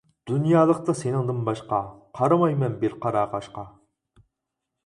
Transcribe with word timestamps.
دۇنيالىقتا 0.29 0.95
سېنىڭدىن 1.01 1.43
باشقا، 1.49 1.81
قارىمايمەن 2.21 2.79
بىر 2.85 2.99
قارا 3.05 3.27
قاشقا. 3.35 3.67